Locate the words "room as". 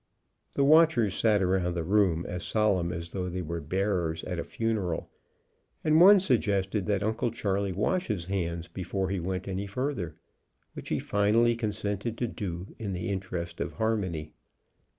1.83-2.43